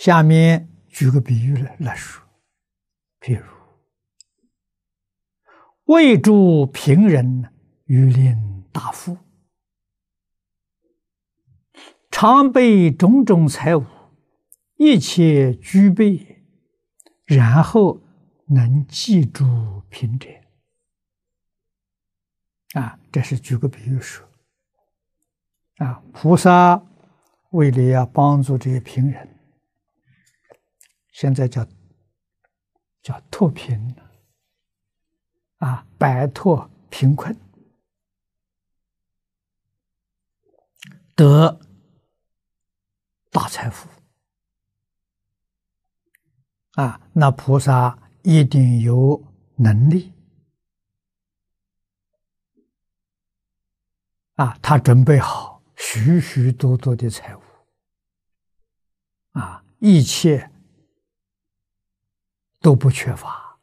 [0.00, 2.24] 下面举个比喻来来说，
[3.20, 3.44] 譬如
[5.84, 7.52] 为助贫人，
[7.84, 9.18] 欲令大富，
[12.10, 13.84] 常备种种财物，
[14.76, 16.46] 一切具备，
[17.26, 18.00] 然后
[18.46, 20.30] 能记住贫者。
[22.72, 24.26] 啊，这是举个比喻说。
[25.76, 26.82] 啊，菩萨
[27.50, 29.36] 为了要帮助这些贫人。
[31.20, 31.68] 现在叫
[33.02, 33.94] 叫脱贫
[35.58, 37.36] 啊，摆脱贫困，
[41.14, 41.60] 得
[43.28, 43.86] 大财富
[46.76, 46.98] 啊！
[47.12, 49.22] 那菩萨一定有
[49.56, 50.14] 能力
[54.36, 57.42] 啊，他准备好许许多多的财物
[59.32, 60.50] 啊，一切。
[62.60, 63.58] 都不缺乏，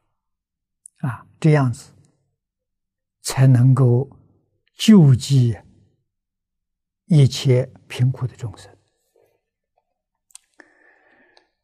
[1.01, 1.91] 啊，这样子
[3.21, 4.09] 才能够
[4.75, 5.55] 救济
[7.05, 8.75] 一切贫苦的众生。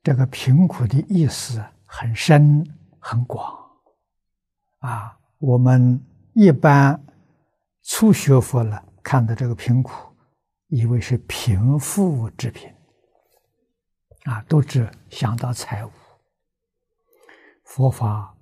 [0.03, 2.63] 这个贫苦的意思很深
[2.99, 3.57] 很广，
[4.79, 5.99] 啊，我们
[6.33, 7.03] 一般
[7.81, 10.13] 初学佛了，看到这个贫苦，
[10.67, 12.71] 以为是贫富之贫，
[14.25, 15.91] 啊，都只想到财物。
[17.73, 18.37] 佛法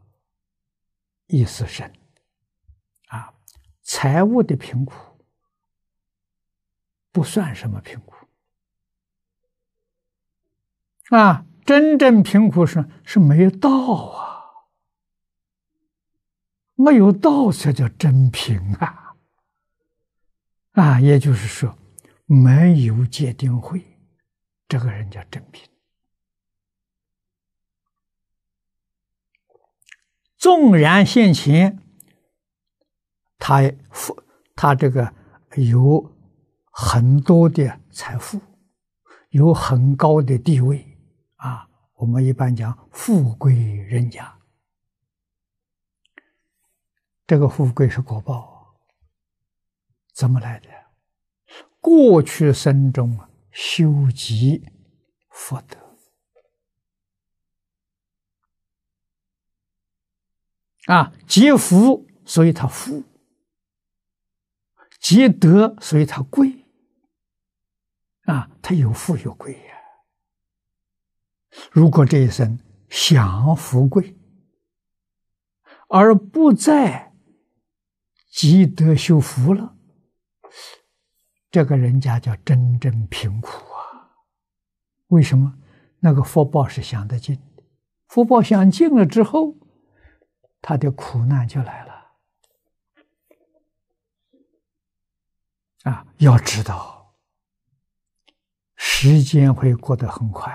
[1.28, 1.90] 意思深
[3.08, 3.34] 啊，
[3.82, 4.94] 财务的贫苦
[7.14, 8.28] 不算什么贫苦。
[11.16, 13.70] 啊，真正贫苦是是没有道
[14.09, 14.68] 啊，
[16.76, 19.16] 没有道才叫真贫啊。
[20.72, 21.78] 啊，也就是说
[22.26, 23.82] 没有戒定慧，
[24.68, 25.71] 这个人叫真贫。
[30.42, 31.78] 纵然现前，
[33.38, 34.24] 他富，
[34.56, 35.13] 他这个
[35.56, 36.12] 有
[36.72, 38.41] 很多的财富，
[39.30, 40.97] 有很高的地位
[41.35, 41.69] 啊。
[41.94, 44.40] 我们一般讲富贵人家，
[47.28, 48.80] 这个富贵是果报，
[50.12, 50.68] 怎么来的？
[51.80, 53.16] 过去生中
[53.51, 54.66] 修积
[55.30, 55.78] 福德。
[60.88, 63.03] 啊，积福，所以他富；
[65.00, 66.66] 积德，所以他贵。
[68.24, 69.75] 啊，他有富有贵呀。
[71.72, 72.59] 如果这一生
[72.90, 74.16] 享富贵，
[75.88, 77.13] 而不再
[78.31, 79.75] 积德修福了，
[81.52, 84.16] 这个人家叫真正贫苦啊。
[85.08, 85.58] 为什么？
[86.00, 87.63] 那个福报是享得尽的，
[88.08, 89.58] 福报享尽了之后。
[90.62, 91.92] 他的苦难就来了
[95.84, 96.06] 啊！
[96.20, 97.16] 要知道，
[98.76, 100.54] 时间会过得很快，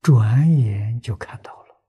[0.00, 1.82] 转眼就看到了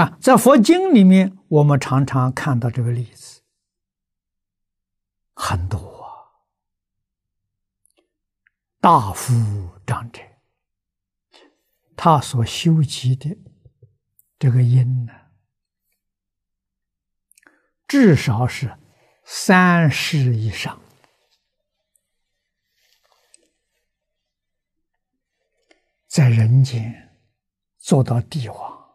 [0.00, 0.16] 啊！
[0.20, 3.42] 在佛经里面，我们常常看到这个例子
[5.34, 6.30] 很多啊，
[8.80, 9.34] 大夫
[9.84, 10.22] 长者。
[11.96, 13.36] 他所修集的
[14.38, 15.12] 这个因呢，
[17.88, 18.76] 至少是
[19.24, 20.78] 三世以上，
[26.06, 27.16] 在人间
[27.78, 28.86] 做到帝王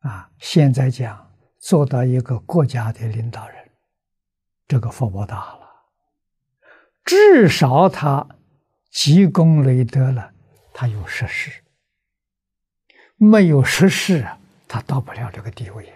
[0.00, 3.70] 啊，现在讲做到一个国家的领导人，
[4.68, 5.86] 这个福报大了，
[7.02, 8.28] 至少他
[8.90, 10.33] 积功累德了。
[10.74, 11.62] 他有实事，
[13.16, 14.26] 没有实事，
[14.66, 15.94] 他到不了这个地位。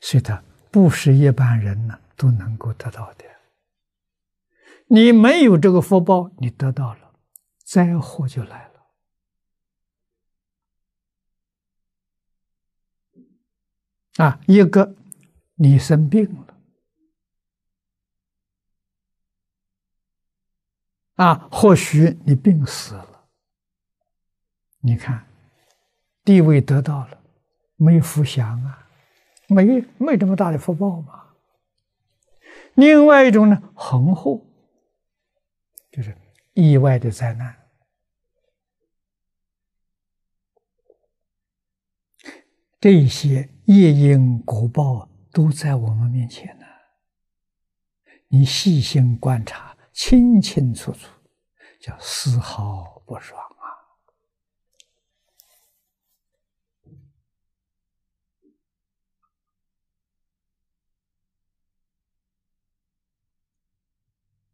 [0.00, 3.24] 所以，他不是一般人呢都能够得到的。
[4.86, 7.12] 你没有这个福报，你得到了，
[7.58, 8.86] 灾祸就来了。
[14.16, 14.96] 啊，一个
[15.56, 16.49] 你生病了，
[21.20, 23.26] 啊，或许你病死了，
[24.80, 25.26] 你看，
[26.24, 27.22] 地位得到了，
[27.76, 28.88] 没福享啊，
[29.48, 31.26] 没没这么大的福报嘛。
[32.72, 34.40] 另外一种呢，横祸，
[35.92, 36.16] 就是
[36.54, 37.54] 意外的灾难，
[42.80, 46.64] 这些业因果报都在我们面前呢。
[48.28, 51.08] 你细心观察，清清楚楚，
[51.80, 53.40] 叫丝毫不爽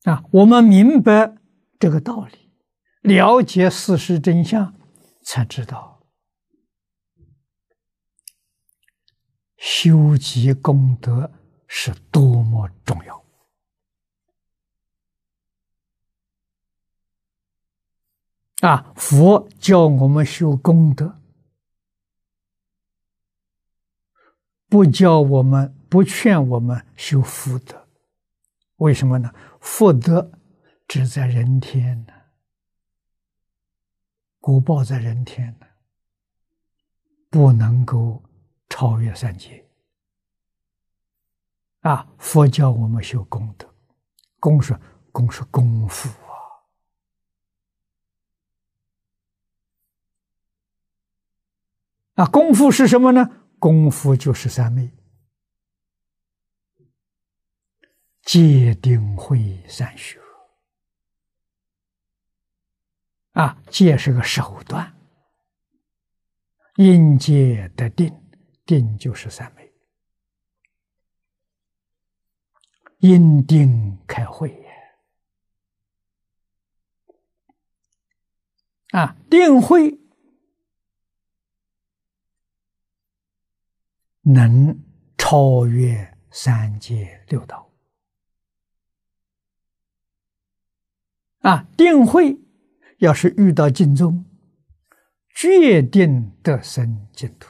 [0.05, 0.13] 啊！
[0.13, 1.37] 啊，我们明白
[1.79, 2.53] 这个道理，
[3.03, 4.79] 了解事实真相，
[5.23, 6.07] 才知道
[9.57, 11.33] 修集功德
[11.67, 13.26] 是多么重要。
[18.67, 18.93] 啊！
[18.97, 21.21] 佛教我们修功德，
[24.69, 27.87] 不教我们，不劝我们修福德。
[28.79, 29.33] 为什么呢？
[29.61, 30.33] 福德
[30.89, 32.13] 只在人天呢，
[34.41, 35.67] 果报在人天呢，
[37.31, 38.21] 不能够
[38.69, 39.65] 超越三界。
[41.83, 42.05] 啊！
[42.19, 43.73] 佛教我们修功德，
[44.41, 44.77] 功是
[45.13, 46.11] 功是功夫。
[52.17, 53.47] 啊，功夫是什么呢？
[53.59, 54.91] 功夫就是三昧，
[58.23, 60.21] 戒定慧三学。
[63.33, 64.95] 啊，戒是个手段，
[66.77, 68.15] 因戒得定，
[68.65, 69.75] 定就是三昧，
[72.99, 74.67] 因定开慧也。
[78.99, 80.01] 啊，定慧。
[84.29, 84.77] 能
[85.17, 87.71] 超越三界六道
[91.43, 91.65] 啊！
[91.77, 92.37] 定慧
[92.99, 94.25] 要是遇到净宗，
[95.33, 97.49] 决定得生净土。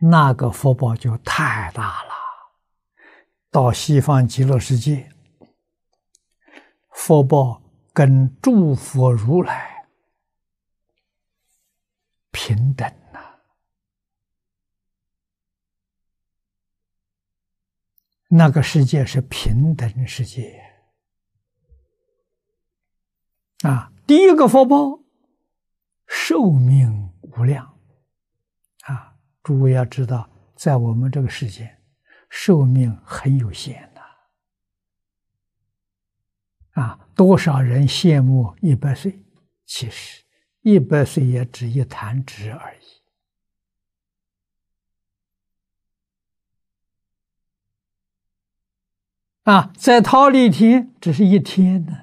[0.00, 2.12] 那个福报就太大了。
[3.50, 5.10] 到西方极乐世界，
[6.90, 7.60] 福报
[7.92, 9.77] 跟诸佛如来。
[12.30, 13.38] 平等呐！
[18.28, 20.62] 那个世界是平等世界
[23.62, 23.92] 啊！
[24.06, 25.02] 第一个福报，
[26.06, 27.78] 寿命无量
[28.82, 29.16] 啊！
[29.42, 31.78] 诸位要知道，在我们这个世界，
[32.28, 34.02] 寿命很有限呐
[36.82, 37.08] 啊！
[37.14, 39.24] 多少人羡慕一百岁，
[39.64, 40.22] 其实。
[40.62, 42.78] 一百岁也只一弹指而已，
[49.44, 51.96] 啊，在桃李天只是一天呢，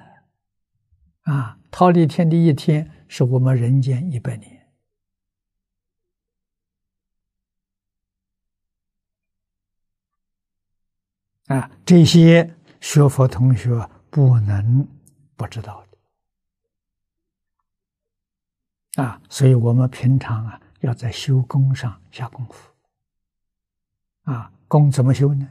[1.22, 4.66] 啊，桃李天的一天是我们人间一百年，
[11.46, 14.88] 啊，这些学佛同学不能
[15.36, 15.95] 不知道的。
[18.96, 22.70] 啊，所以我们平常啊，要在修功上下功夫。
[24.24, 25.48] 啊，功怎么修呢？